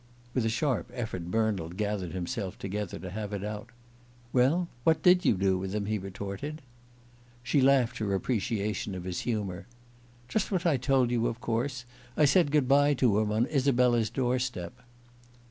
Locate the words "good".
12.49-12.67